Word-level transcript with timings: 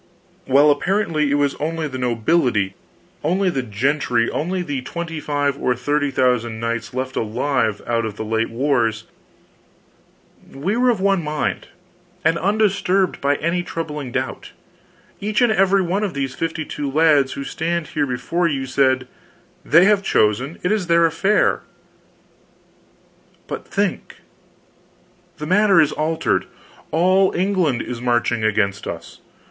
While 0.47 0.71
apparently 0.71 1.29
it 1.29 1.35
was 1.35 1.53
only 1.59 1.87
the 1.87 1.99
nobility, 1.99 2.73
only 3.23 3.51
the 3.51 3.61
gentry, 3.61 4.31
only 4.31 4.63
the 4.63 4.81
twenty 4.81 5.19
five 5.19 5.59
or 5.59 5.75
thirty 5.75 6.09
thousand 6.09 6.59
knights 6.59 6.95
left 6.95 7.15
alive 7.15 7.83
out 7.85 8.03
of 8.03 8.15
the 8.15 8.25
late 8.25 8.49
wars, 8.49 9.03
we 10.51 10.75
were 10.75 10.89
of 10.89 11.01
one 11.01 11.23
mind, 11.23 11.67
and 12.25 12.39
undisturbed 12.39 13.21
by 13.21 13.35
any 13.35 13.61
troubling 13.61 14.11
doubt; 14.11 14.53
each 15.19 15.39
and 15.39 15.51
every 15.51 15.83
one 15.83 16.03
of 16.03 16.15
these 16.15 16.33
fifty 16.33 16.65
two 16.65 16.89
lads 16.89 17.33
who 17.33 17.43
stand 17.43 17.89
here 17.89 18.07
before 18.07 18.47
you, 18.47 18.65
said, 18.65 19.07
'They 19.63 19.85
have 19.85 20.01
chosen 20.01 20.57
it 20.63 20.71
is 20.71 20.87
their 20.87 21.05
affair.' 21.05 21.61
But 23.45 23.67
think! 23.67 24.15
the 25.37 25.45
matter 25.45 25.79
is 25.79 25.91
altered 25.91 26.47
All 26.89 27.31
England 27.35 27.83
is 27.83 28.01
marching 28.01 28.43
against 28.43 28.87
us! 28.87 29.19